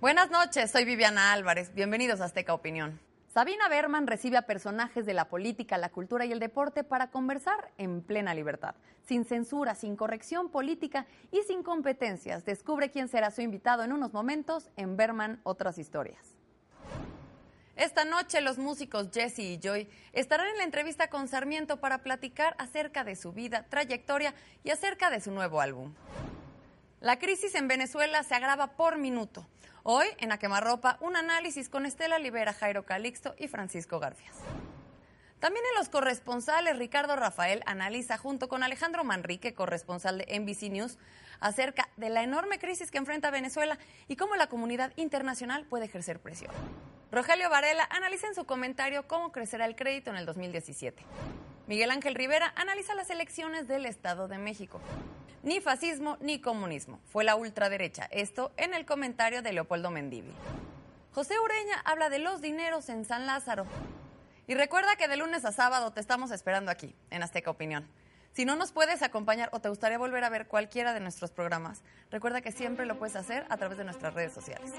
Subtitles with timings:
[0.00, 1.74] Buenas noches, soy Viviana Álvarez.
[1.74, 3.00] Bienvenidos a Azteca Opinión.
[3.32, 7.72] Sabina Berman recibe a personajes de la política, la cultura y el deporte para conversar
[7.78, 8.76] en plena libertad,
[9.08, 12.44] sin censura, sin corrección política y sin competencias.
[12.44, 16.36] Descubre quién será su invitado en unos momentos en Berman Otras Historias.
[17.76, 22.54] Esta noche los músicos Jesse y Joy estarán en la entrevista con Sarmiento para platicar
[22.58, 25.92] acerca de su vida, trayectoria y acerca de su nuevo álbum.
[27.00, 29.46] La crisis en Venezuela se agrava por minuto.
[29.82, 34.36] Hoy, en A Quemarropa, un análisis con Estela Libera, Jairo Calixto y Francisco Garfias.
[35.40, 40.96] También en los corresponsales, Ricardo Rafael analiza junto con Alejandro Manrique, corresponsal de NBC News,
[41.40, 46.20] acerca de la enorme crisis que enfrenta Venezuela y cómo la comunidad internacional puede ejercer
[46.20, 46.50] presión.
[47.12, 51.04] Rogelio Varela analiza en su comentario cómo crecerá el crédito en el 2017.
[51.66, 54.80] Miguel Ángel Rivera analiza las elecciones del Estado de México.
[55.44, 57.00] Ni fascismo ni comunismo.
[57.12, 58.08] Fue la ultraderecha.
[58.10, 60.32] Esto en el comentario de Leopoldo Mendívil.
[61.12, 63.66] José Ureña habla de los dineros en San Lázaro.
[64.46, 67.86] Y recuerda que de lunes a sábado te estamos esperando aquí, en Azteca Opinión.
[68.32, 71.82] Si no nos puedes acompañar o te gustaría volver a ver cualquiera de nuestros programas,
[72.10, 74.72] recuerda que siempre lo puedes hacer a través de nuestras redes sociales.